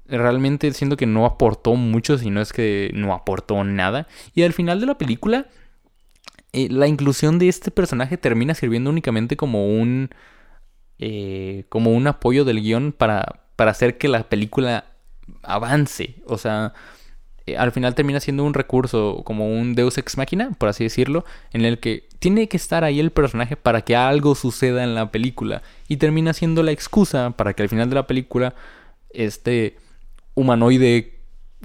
realmente 0.06 0.72
siento 0.74 0.98
que 0.98 1.06
no 1.06 1.26
aportó 1.26 1.76
mucho, 1.76 2.18
si 2.18 2.30
no 2.30 2.42
es 2.42 2.54
que 2.54 2.92
no 2.94 3.14
aportó 3.14 3.64
nada. 3.64 4.08
Y 4.34 4.44
al 4.44 4.54
final 4.54 4.80
de 4.80 4.88
la 4.88 4.98
película, 4.98 5.48
eh, 6.54 6.68
la 6.70 6.88
inclusión 6.88 7.40
de 7.40 7.50
este 7.50 7.72
personaje 7.72 8.18
termina 8.18 8.54
sirviendo 8.54 8.90
únicamente 8.90 9.38
como 9.38 9.68
un... 9.68 10.10
Eh, 11.00 11.66
como 11.70 11.92
un 11.92 12.08
apoyo 12.08 12.44
del 12.44 12.60
guion 12.60 12.92
para, 12.92 13.44
para 13.56 13.70
hacer 13.70 14.00
que 14.00 14.08
la 14.08 14.24
película 14.24 14.86
avance. 15.44 16.16
O 16.26 16.40
sea, 16.40 16.74
al 17.56 17.72
final 17.72 17.96
termina 17.96 18.20
siendo 18.20 18.44
un 18.44 18.54
recurso 18.54 19.22
como 19.24 19.48
un 19.48 19.75
Deus 19.75 19.98
ex 19.98 20.18
machina, 20.18 20.51
por 20.58 20.70
así 20.70 20.84
decirlo, 20.84 21.24
en 21.54 21.66
el 21.66 21.80
que 21.80 22.08
tiene 22.20 22.48
que 22.50 22.58
estar 22.58 22.84
ahí 22.84 23.00
el 23.00 23.12
personaje 23.12 23.56
para 23.56 23.82
que 23.82 23.96
algo 23.96 24.36
suceda 24.36 24.84
en 24.84 24.96
la 24.96 25.12
película 25.12 25.62
y 25.88 25.98
termina 25.98 26.34
siendo 26.34 26.63
la 26.63 26.72
excusa 26.72 27.32
para 27.32 27.54
que 27.54 27.63
al 27.63 27.70
final 27.70 27.89
de 27.89 27.96
la 27.96 28.08
película 28.08 28.56
este 29.12 29.77
humanoide 30.34 31.20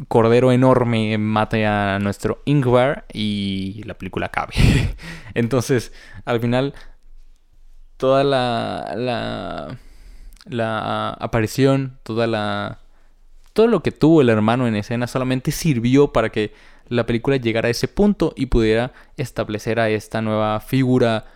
cordero 0.08 0.52
enorme 0.52 1.18
mate 1.18 1.66
a 1.66 1.98
nuestro 1.98 2.42
Ingvar 2.44 3.04
y 3.12 3.82
la 3.84 3.94
película 3.94 4.26
acabe. 4.26 4.54
Entonces, 5.34 5.92
al 6.24 6.40
final 6.40 6.74
toda 7.96 8.24
la 8.24 8.94
la 8.96 9.78
la 10.44 11.10
aparición, 11.10 11.98
toda 12.02 12.26
la 12.26 12.81
todo 13.52 13.66
lo 13.66 13.82
que 13.82 13.92
tuvo 13.92 14.20
el 14.20 14.28
hermano 14.28 14.66
en 14.66 14.76
escena 14.76 15.06
solamente 15.06 15.50
sirvió 15.50 16.12
para 16.12 16.30
que 16.30 16.52
la 16.88 17.06
película 17.06 17.36
llegara 17.36 17.68
a 17.68 17.70
ese 17.70 17.88
punto 17.88 18.32
y 18.36 18.46
pudiera 18.46 18.92
establecer 19.16 19.80
a 19.80 19.88
esta 19.90 20.20
nueva 20.20 20.60
figura 20.60 21.26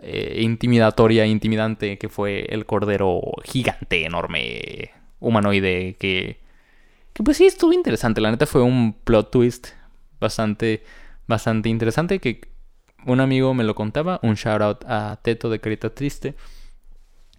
eh, 0.00 0.40
intimidatoria, 0.42 1.26
intimidante 1.26 1.98
que 1.98 2.08
fue 2.08 2.46
el 2.48 2.66
cordero 2.66 3.20
gigante, 3.44 4.04
enorme, 4.04 4.90
humanoide, 5.20 5.96
que, 5.98 6.40
pues 7.24 7.36
sí 7.36 7.46
estuvo 7.46 7.72
interesante. 7.72 8.20
La 8.20 8.30
neta 8.30 8.46
fue 8.46 8.62
un 8.62 8.94
plot 8.94 9.30
twist 9.30 9.68
bastante, 10.20 10.82
bastante 11.26 11.68
interesante 11.68 12.18
que 12.18 12.48
un 13.06 13.20
amigo 13.20 13.54
me 13.54 13.64
lo 13.64 13.74
contaba, 13.74 14.18
un 14.22 14.34
shout 14.34 14.62
out 14.62 14.84
a 14.86 15.20
Teto 15.22 15.50
de 15.50 15.60
Carita 15.60 15.90
Triste, 15.90 16.34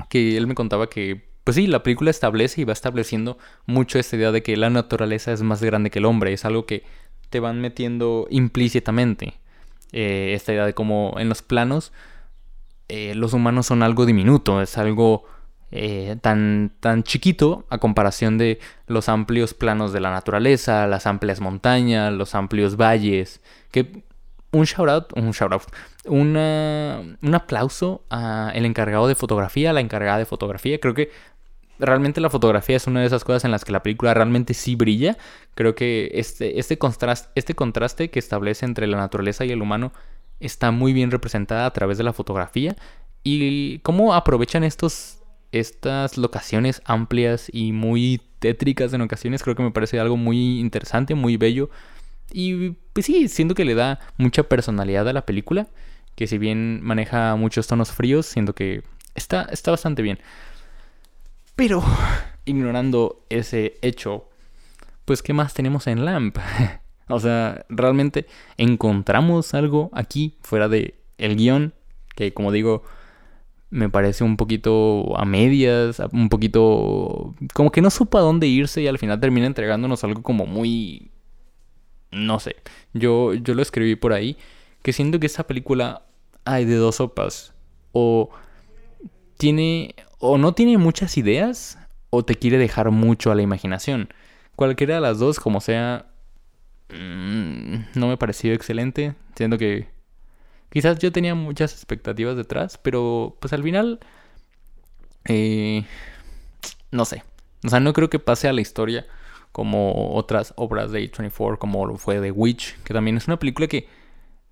que 0.10 0.38
él 0.38 0.48
me 0.48 0.56
contaba 0.56 0.90
que 0.90 1.33
pues 1.44 1.56
sí, 1.56 1.68
la 1.68 1.84
película 1.84 2.10
establece 2.10 2.62
y 2.62 2.64
va 2.64 2.74
estableciendo 2.74 3.38
mucho 3.66 4.00
esta 4.00 4.16
idea 4.16 4.32
de 4.32 4.44
que 4.44 4.56
la 4.56 4.70
naturaleza 4.70 5.34
es 5.34 5.42
más 5.42 5.62
grande 5.62 5.90
que 5.90 6.00
el 6.00 6.06
hombre. 6.06 6.34
Es 6.34 6.46
algo 6.46 6.66
que 6.66 6.84
te 7.30 7.40
van 7.40 7.60
metiendo 7.60 8.28
implícitamente. 8.30 9.34
Eh, 9.92 10.34
esta 10.36 10.54
idea 10.54 10.66
de 10.66 10.74
cómo 10.74 11.16
en 11.18 11.30
los 11.30 11.42
planos 11.42 11.92
eh, 12.90 13.14
los 13.16 13.34
humanos 13.34 13.68
son 13.68 13.84
algo 13.84 14.06
diminuto, 14.06 14.62
es 14.62 14.78
algo 14.78 15.26
eh, 15.72 16.16
tan, 16.22 16.74
tan 16.80 17.04
chiquito 17.04 17.66
a 17.70 17.78
comparación 17.78 18.38
de 18.38 18.60
los 18.88 19.10
amplios 19.10 19.54
planos 19.54 19.94
de 19.94 20.00
la 20.00 20.12
naturaleza, 20.12 20.88
las 20.88 21.08
amplias 21.08 21.42
montañas, 21.42 22.14
los 22.14 22.36
amplios 22.36 22.78
valles. 22.78 23.42
Que 23.72 24.04
un 24.52 24.66
shout 24.66 24.88
out, 24.88 25.14
un 25.18 25.32
shout 25.32 25.52
out, 25.52 25.64
un 26.06 26.38
aplauso 27.34 28.06
al 28.10 28.66
encargado 28.66 29.08
de 29.08 29.16
fotografía, 29.16 29.72
a 29.72 29.74
la 29.74 29.82
encargada 29.82 30.20
de 30.20 30.26
fotografía. 30.26 30.80
Creo 30.80 30.94
que 30.94 31.10
realmente 31.86 32.22
la 32.22 32.30
fotografía 32.30 32.78
es 32.78 32.88
una 32.88 33.02
de 33.02 33.08
esas 33.08 33.24
cosas 33.24 33.46
en 33.46 33.52
las 33.52 33.66
que 33.66 33.72
la 33.72 33.84
película 33.84 34.14
realmente 34.14 34.54
sí 34.54 34.76
brilla. 34.76 35.18
Creo 35.56 35.76
que 35.76 36.12
este, 36.14 36.60
este, 36.60 36.78
contraste, 36.78 37.30
este 37.36 37.54
contraste 37.56 38.10
que 38.10 38.20
establece 38.20 38.66
entre 38.66 38.88
la 38.88 38.98
naturaleza 38.98 39.46
y 39.46 39.52
el 39.52 39.62
humano 39.62 39.92
está 40.40 40.72
muy 40.72 40.94
bien 40.94 41.12
representada 41.12 41.66
a 41.66 41.74
través 41.74 41.98
de 41.98 42.04
la 42.04 42.14
fotografía. 42.14 42.76
Y 43.24 43.80
cómo 43.80 44.14
aprovechan 44.14 44.64
estos, 44.64 45.20
estas 45.52 46.18
locaciones 46.18 46.82
amplias 46.86 47.50
y 47.52 47.72
muy 47.72 48.22
tétricas 48.40 48.94
en 48.94 49.02
ocasiones, 49.02 49.44
creo 49.44 49.56
que 49.56 49.64
me 49.64 49.72
parece 49.72 50.00
algo 50.00 50.18
muy 50.18 50.60
interesante, 50.60 51.16
muy 51.16 51.38
bello. 51.38 51.70
Y 52.32 52.72
pues 52.94 53.06
sí, 53.06 53.28
siento 53.28 53.56
que 53.56 53.66
le 53.66 53.76
da 53.76 54.00
mucha 54.18 54.44
personalidad 54.44 55.08
a 55.08 55.14
la 55.14 55.26
película. 55.26 55.68
Que 56.16 56.28
si 56.28 56.38
bien 56.38 56.82
maneja 56.84 57.36
muchos 57.36 57.68
tonos 57.68 57.92
fríos, 57.92 58.26
siento 58.26 58.54
que 58.54 58.84
está, 59.16 59.44
está 59.52 59.72
bastante 59.72 60.02
bien. 60.02 60.20
Pero, 61.66 61.82
ignorando 62.44 63.24
ese 63.30 63.78
hecho, 63.82 64.28
pues 65.06 65.24
¿qué 65.24 65.32
más 65.32 65.54
tenemos 65.54 65.88
en 65.88 66.04
LAMP? 66.04 66.38
o 67.08 67.22
sea, 67.22 67.66
realmente 67.70 68.28
encontramos 68.58 69.54
algo 69.54 69.90
aquí 69.94 70.36
fuera 70.42 70.68
de 70.68 71.00
el 71.18 71.38
guion, 71.38 71.74
que 72.18 72.34
como 72.34 72.52
digo, 72.52 72.84
me 73.70 73.88
parece 73.88 74.26
un 74.26 74.36
poquito 74.36 75.18
a 75.18 75.24
medias, 75.24 76.02
un 76.12 76.28
poquito 76.28 77.34
como 77.54 77.72
que 77.72 77.80
no 77.80 77.92
supo 77.92 78.18
a 78.18 78.22
dónde 78.22 78.48
irse 78.48 78.82
y 78.82 78.88
al 78.88 78.98
final 78.98 79.22
termina 79.22 79.48
entregándonos 79.48 80.04
algo 80.04 80.22
como 80.22 80.46
muy 80.46 81.12
no 82.12 82.42
sé. 82.42 82.58
Yo 82.92 83.36
yo 83.36 83.56
lo 83.56 83.62
escribí 83.62 83.96
por 83.96 84.12
ahí 84.12 84.36
que 84.82 84.92
siento 84.92 85.18
que 85.18 85.28
esta 85.28 85.48
película 85.48 86.04
hay 86.44 86.66
de 86.66 86.76
dos 86.76 86.96
sopas 86.98 87.54
o 87.94 88.32
tiene 89.38 89.96
o 90.26 90.38
no 90.38 90.54
tiene 90.54 90.78
muchas 90.78 91.18
ideas 91.18 91.78
o 92.10 92.24
te 92.24 92.36
quiere 92.36 92.58
dejar 92.58 92.92
mucho 92.92 93.30
a 93.30 93.36
la 93.36 93.42
imaginación. 93.42 94.08
Cualquiera 94.56 94.96
de 94.96 95.02
las 95.02 95.20
dos, 95.20 95.38
como 95.38 95.60
sea, 95.60 96.06
mm, 96.90 98.00
no 98.00 98.08
me 98.08 98.16
pareció 98.16 98.54
excelente. 98.54 99.16
Siento 99.36 99.58
que 99.58 99.90
quizás 100.70 100.98
yo 101.00 101.12
tenía 101.12 101.36
muchas 101.36 101.74
expectativas 101.74 102.38
detrás, 102.38 102.78
pero 102.78 103.36
pues 103.42 103.52
al 103.52 103.64
final, 103.64 104.00
eh, 105.26 105.84
no 106.92 107.04
sé. 107.04 107.24
O 107.66 107.70
sea, 107.70 107.82
no 107.82 107.92
creo 107.92 108.10
que 108.10 108.20
pase 108.20 108.48
a 108.48 108.54
la 108.54 108.62
historia 108.62 109.06
como 109.52 110.16
otras 110.16 110.54
obras 110.56 110.92
de 110.94 111.12
A24, 111.12 111.58
como 111.58 111.98
fue 111.98 112.22
The 112.22 112.32
Witch, 112.32 112.78
que 112.84 112.94
también 112.94 113.18
es 113.18 113.28
una 113.28 113.40
película 113.40 113.68
que 113.68 113.90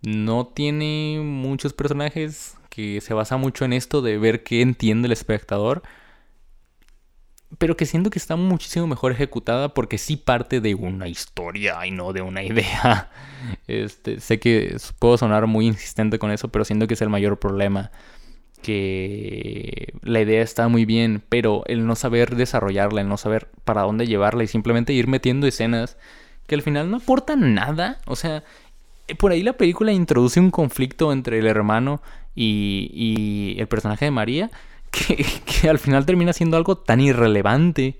no 0.02 0.48
tiene 0.48 1.22
muchos 1.24 1.72
personajes, 1.72 2.58
que 2.72 3.02
se 3.02 3.14
basa 3.14 3.36
mucho 3.36 3.66
en 3.66 3.74
esto 3.74 4.02
de 4.02 4.18
ver 4.18 4.44
qué 4.44 4.62
entiende 4.62 5.08
el 5.08 5.12
espectador. 5.12 5.84
pero 7.58 7.76
que 7.76 7.86
siento 7.86 8.10
que 8.10 8.18
está 8.18 8.38
muchísimo 8.38 8.88
mejor 8.88 9.12
ejecutada 9.12 9.74
porque 9.74 9.98
sí 9.98 10.16
parte 10.16 10.62
de 10.62 10.74
una 10.74 11.10
historia 11.10 11.86
y 11.86 11.92
no 11.92 12.14
de 12.14 12.22
una 12.22 12.44
idea. 12.52 13.12
Este, 13.68 14.22
sé 14.22 14.40
que 14.40 14.78
puedo 15.00 15.18
sonar 15.18 15.48
muy 15.48 15.68
insistente 15.68 16.18
con 16.18 16.32
eso, 16.32 16.48
pero 16.48 16.64
siento 16.66 16.88
que 16.88 16.94
es 16.94 17.02
el 17.02 17.10
mayor 17.10 17.40
problema. 17.40 17.92
Que 18.62 19.94
la 20.02 20.22
idea 20.22 20.42
está 20.42 20.70
muy 20.70 20.86
bien, 20.86 21.22
pero 21.28 21.64
el 21.68 21.86
no 21.86 21.96
saber 21.98 22.36
desarrollarla, 22.38 23.02
el 23.02 23.10
no 23.10 23.18
saber 23.18 23.50
para 23.66 23.82
dónde 23.82 24.08
llevarla 24.08 24.44
y 24.44 24.48
simplemente 24.48 24.94
ir 24.94 25.08
metiendo 25.08 25.46
escenas 25.46 25.98
que 26.48 26.56
al 26.56 26.62
final 26.62 26.90
no 26.90 26.98
aportan 26.98 27.54
nada. 27.54 28.00
O 28.06 28.16
sea, 28.16 28.44
por 29.18 29.34
ahí 29.34 29.44
la 29.44 29.54
película 29.54 29.92
introduce 29.92 30.40
un 30.40 30.52
conflicto 30.52 31.12
entre 31.12 31.40
el 31.40 31.48
hermano 31.48 32.02
y, 32.36 32.90
y 32.94 33.60
el 33.60 33.68
personaje 33.68 34.06
de 34.06 34.12
María 34.12 34.52
que, 34.92 35.70
al 35.70 35.80
final 35.80 36.06
termina 36.06 36.34
siendo 36.34 36.58
algo 36.58 36.78
tan 36.78 37.00
irrelevante 37.00 38.00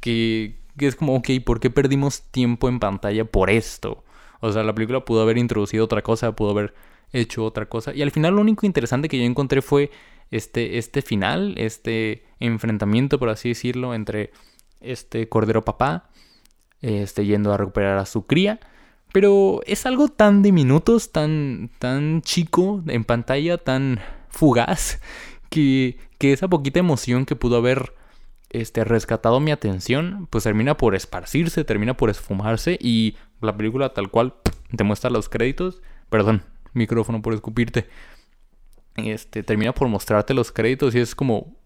que, 0.00 0.56
que 0.76 0.86
es 0.86 0.96
como, 0.96 1.14
ok, 1.16 1.28
¿por 1.44 1.60
qué 1.60 1.70
perdimos 1.70 2.22
tiempo 2.30 2.68
en 2.68 2.80
pantalla 2.80 3.24
por 3.24 3.50
esto? 3.50 4.04
O 4.40 4.52
sea, 4.52 4.62
la 4.62 4.74
película 4.74 5.04
pudo 5.04 5.22
haber 5.22 5.38
introducido 5.38 5.84
otra 5.84 6.02
cosa, 6.02 6.34
pudo 6.34 6.50
haber 6.50 6.74
hecho 7.12 7.44
otra 7.44 7.66
cosa. 7.66 7.94
Y 7.94 8.02
al 8.02 8.10
final 8.10 8.34
lo 8.34 8.40
único 8.40 8.66
interesante 8.66 9.08
que 9.08 9.18
yo 9.18 9.24
encontré 9.24 9.62
fue 9.62 9.90
este, 10.30 10.78
este 10.78 11.02
final, 11.02 11.54
este 11.58 12.24
enfrentamiento, 12.38 13.18
por 13.18 13.28
así 13.28 13.50
decirlo, 13.50 13.94
entre 13.94 14.30
este 14.80 15.28
Cordero 15.28 15.64
Papá, 15.64 16.08
este, 16.80 17.26
yendo 17.26 17.52
a 17.52 17.58
recuperar 17.58 17.98
a 17.98 18.06
su 18.06 18.26
cría. 18.26 18.60
Pero 19.12 19.60
es 19.66 19.86
algo 19.86 20.08
tan 20.08 20.42
de 20.42 20.52
minutos, 20.52 21.10
tan, 21.12 21.70
tan 21.78 22.22
chico 22.22 22.82
en 22.86 23.04
pantalla, 23.04 23.58
tan 23.58 24.00
fugaz, 24.28 25.00
que, 25.48 25.98
que 26.18 26.32
esa 26.32 26.48
poquita 26.48 26.78
emoción 26.78 27.26
que 27.26 27.36
pudo 27.36 27.56
haber 27.56 27.94
este, 28.50 28.84
rescatado 28.84 29.40
mi 29.40 29.50
atención, 29.50 30.26
pues 30.30 30.44
termina 30.44 30.76
por 30.76 30.94
esparcirse, 30.94 31.64
termina 31.64 31.96
por 31.96 32.10
esfumarse 32.10 32.78
y 32.80 33.16
la 33.40 33.56
película 33.56 33.94
tal 33.94 34.10
cual 34.10 34.34
te 34.76 34.84
muestra 34.84 35.10
los 35.10 35.28
créditos, 35.28 35.82
perdón, 36.08 36.42
micrófono 36.72 37.22
por 37.22 37.34
escupirte, 37.34 37.88
este, 38.96 39.42
termina 39.42 39.72
por 39.72 39.88
mostrarte 39.88 40.34
los 40.34 40.52
créditos 40.52 40.94
y 40.94 41.00
es 41.00 41.14
como, 41.14 41.56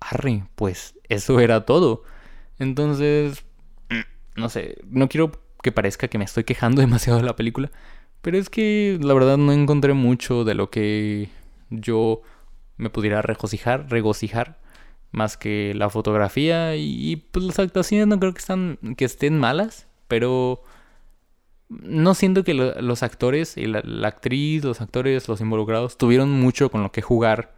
arre, 0.00 0.44
pues 0.54 0.98
eso 1.08 1.40
era 1.40 1.64
todo. 1.64 2.04
Entonces, 2.58 3.44
no 4.36 4.48
sé, 4.48 4.78
no 4.88 5.08
quiero 5.08 5.32
que 5.64 5.72
parezca 5.72 6.08
que 6.08 6.18
me 6.18 6.24
estoy 6.24 6.44
quejando 6.44 6.80
demasiado 6.82 7.18
de 7.18 7.24
la 7.24 7.34
película, 7.34 7.72
pero 8.22 8.38
es 8.38 8.50
que 8.50 8.98
la 9.02 9.14
verdad 9.14 9.36
no 9.38 9.52
encontré 9.52 9.94
mucho 9.94 10.44
de 10.44 10.54
lo 10.54 10.70
que 10.70 11.30
yo 11.70 12.22
me 12.76 12.90
pudiera 12.90 13.22
regocijar, 13.22 13.90
regocijar 13.90 14.58
más 15.10 15.36
que 15.36 15.72
la 15.74 15.90
fotografía 15.90 16.76
y, 16.76 17.16
pues 17.16 17.44
las 17.44 17.58
actuaciones 17.58 18.08
no 18.08 18.18
creo 18.18 18.34
que 18.96 19.04
estén 19.04 19.38
malas, 19.38 19.86
pero 20.08 20.62
no 21.68 22.14
siento 22.14 22.44
que 22.44 22.54
los 22.54 23.02
actores 23.02 23.56
y 23.56 23.66
la, 23.66 23.80
actriz, 24.08 24.64
los 24.64 24.80
actores, 24.80 25.28
los 25.28 25.40
involucrados 25.40 25.96
tuvieron 25.98 26.32
mucho 26.32 26.70
con 26.70 26.82
lo 26.82 26.92
que 26.92 27.00
jugar 27.00 27.54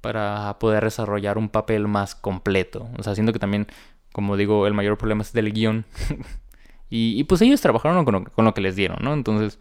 para 0.00 0.58
poder 0.58 0.84
desarrollar 0.84 1.38
un 1.38 1.48
papel 1.48 1.88
más 1.88 2.14
completo. 2.14 2.88
O 2.98 3.02
sea, 3.02 3.14
siento 3.14 3.32
que 3.32 3.38
también, 3.38 3.66
como 4.12 4.36
digo, 4.36 4.66
el 4.66 4.74
mayor 4.74 4.98
problema 4.98 5.22
es 5.22 5.32
del 5.32 5.52
guion. 5.52 5.84
y, 6.90 7.24
pues 7.24 7.40
ellos 7.42 7.60
trabajaron 7.60 8.04
con 8.04 8.14
lo, 8.14 8.24
con 8.24 8.44
lo 8.44 8.52
que 8.52 8.60
les 8.60 8.76
dieron, 8.76 8.98
¿no? 9.00 9.14
Entonces, 9.14 9.58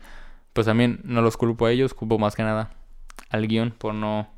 pues 0.54 0.66
también 0.66 1.02
no 1.04 1.22
los 1.22 1.38
culpo 1.38 1.68
a 1.68 1.72
ellos, 1.72 1.94
culpo 1.94 2.18
más 2.18 2.36
que 2.36 2.44
nada 2.44 2.72
al 3.30 3.48
guion 3.48 3.72
por 3.72 3.94
no 3.94 4.30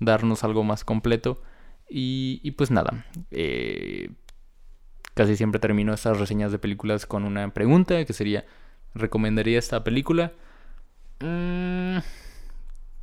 darnos 0.00 0.44
algo 0.44 0.64
más 0.64 0.84
completo. 0.84 1.42
Y, 1.88 2.50
pues 2.52 2.70
nada, 2.70 3.06
eh, 3.30 4.10
casi 5.14 5.36
siempre 5.36 5.60
termino 5.60 5.94
estas 5.94 6.18
reseñas 6.18 6.50
de 6.50 6.58
películas 6.58 7.06
con 7.06 7.24
una 7.24 7.48
pregunta 7.54 8.04
que 8.04 8.12
sería, 8.12 8.44
¿recomendaría 8.94 9.58
esta 9.58 9.84
película? 9.84 10.32
Mm, 11.20 11.98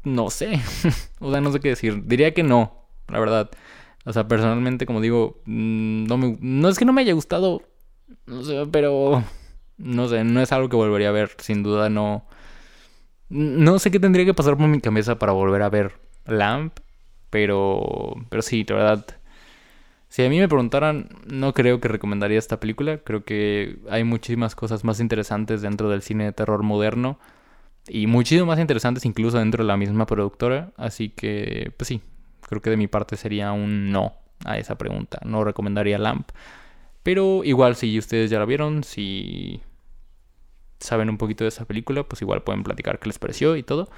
no 0.03 0.29
sé, 0.29 0.59
o 1.19 1.31
sea, 1.31 1.39
no 1.39 1.51
sé 1.51 1.59
qué 1.61 1.69
decir. 1.69 2.03
Diría 2.05 2.33
que 2.33 2.43
no, 2.43 2.87
la 3.07 3.19
verdad. 3.19 3.51
O 4.05 4.11
sea, 4.11 4.27
personalmente, 4.27 4.85
como 4.85 4.99
digo, 4.99 5.41
mm, 5.45 6.05
no, 6.41 6.67
es 6.69 6.77
que 6.77 6.85
no 6.85 6.91
me 6.91 7.01
haya 7.01 7.13
gustado, 7.13 7.61
no 8.25 8.43
sé, 8.43 8.65
pero 8.71 9.23
no 9.77 10.07
sé, 10.07 10.23
no 10.23 10.41
es 10.41 10.51
algo 10.51 10.69
que 10.69 10.75
volvería 10.75 11.09
a 11.09 11.11
ver, 11.11 11.31
sin 11.39 11.63
duda 11.63 11.89
no. 11.89 12.25
No 13.29 13.79
sé 13.79 13.91
qué 13.91 13.99
tendría 13.99 14.25
que 14.25 14.33
pasar 14.33 14.57
por 14.57 14.67
mi 14.67 14.79
cabeza 14.79 15.17
para 15.17 15.31
volver 15.31 15.61
a 15.63 15.69
ver 15.69 15.93
Lamp. 16.25 16.79
Pero, 17.29 18.15
pero 18.29 18.43
sí, 18.43 18.63
de 18.63 18.75
verdad. 18.75 19.05
Si 20.07 20.23
a 20.23 20.29
mí 20.29 20.39
me 20.39 20.47
preguntaran, 20.47 21.09
no 21.25 21.55
creo 21.55 21.79
que 21.81 21.87
recomendaría 21.87 22.37
esta 22.37 22.59
película. 22.59 22.99
Creo 22.99 23.23
que 23.23 23.79
hay 23.89 24.03
muchísimas 24.03 24.53
cosas 24.53 24.83
más 24.83 24.99
interesantes 24.99 25.63
dentro 25.63 25.89
del 25.89 26.03
cine 26.03 26.25
de 26.25 26.33
terror 26.33 26.61
moderno. 26.61 27.17
Y 27.87 28.05
muchísimo 28.05 28.45
más 28.45 28.59
interesantes 28.59 29.05
incluso 29.05 29.39
dentro 29.39 29.63
de 29.63 29.67
la 29.67 29.77
misma 29.77 30.05
productora. 30.05 30.73
Así 30.77 31.09
que, 31.09 31.71
pues 31.75 31.87
sí, 31.87 32.01
creo 32.47 32.61
que 32.61 32.69
de 32.69 32.77
mi 32.77 32.87
parte 32.87 33.17
sería 33.17 33.51
un 33.51 33.91
no 33.91 34.13
a 34.45 34.59
esa 34.59 34.77
pregunta. 34.77 35.19
No 35.25 35.43
recomendaría 35.43 35.97
Lamp. 35.97 36.29
Pero 37.03 37.43
igual 37.43 37.75
si 37.75 37.97
ustedes 37.99 38.29
ya 38.31 38.39
la 38.39 38.45
vieron, 38.45 38.83
si 38.83 39.61
saben 40.79 41.09
un 41.09 41.17
poquito 41.17 41.43
de 41.43 41.49
esa 41.49 41.65
película, 41.65 42.03
pues 42.03 42.21
igual 42.21 42.43
pueden 42.43 42.63
platicar 42.63 42.99
qué 42.99 43.07
les 43.07 43.19
pareció 43.19 43.55
y 43.55 43.63
todo. 43.63 43.89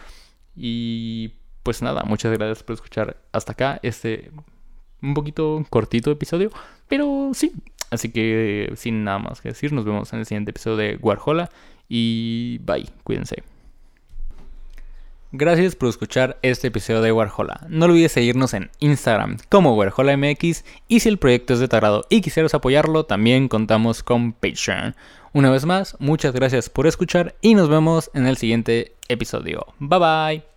Y 0.56 1.34
pues 1.64 1.82
nada, 1.82 2.04
muchas 2.04 2.32
gracias 2.34 2.64
por 2.64 2.76
escuchar 2.76 3.18
hasta 3.32 3.54
acá 3.54 3.80
este 3.84 4.32
un 5.02 5.14
poquito 5.14 5.66
cortito 5.70 6.12
episodio, 6.12 6.52
pero 6.88 7.32
sí. 7.34 7.54
Así 7.92 8.12
que 8.12 8.74
sin 8.76 9.04
nada 9.04 9.20
más 9.20 9.42
que 9.42 9.50
decir, 9.50 9.72
nos 9.72 9.86
vemos 9.86 10.12
en 10.14 10.20
el 10.20 10.26
siguiente 10.26 10.52
episodio 10.52 10.78
de 10.78 10.98
Warhola 11.02 11.50
y 11.88 12.60
bye, 12.64 12.90
cuídense. 13.04 13.44
Gracias 15.38 15.76
por 15.76 15.90
escuchar 15.90 16.38
este 16.44 16.68
episodio 16.68 17.02
de 17.02 17.12
Warhola. 17.12 17.68
No 17.68 17.88
olvides 17.88 18.14
seguirnos 18.14 18.54
en 18.54 18.72
Instagram 18.80 19.36
como 19.50 19.76
WarholaMX 19.76 20.64
y 20.88 21.02
si 21.02 21.10
el 21.10 21.18
proyecto 21.18 21.54
es 21.54 21.60
de 21.60 21.68
tarado 21.68 22.06
y 22.10 22.22
quisieras 22.22 22.54
apoyarlo, 22.54 23.06
también 23.06 23.50
contamos 23.50 24.02
con 24.02 24.32
Patreon. 24.32 24.96
Una 25.34 25.52
vez 25.52 25.66
más, 25.66 25.98
muchas 26.00 26.32
gracias 26.32 26.70
por 26.70 26.88
escuchar 26.88 27.36
y 27.42 27.54
nos 27.54 27.68
vemos 27.68 28.10
en 28.14 28.28
el 28.28 28.38
siguiente 28.38 28.96
episodio. 29.10 29.66
Bye 29.80 30.00
bye. 30.00 30.55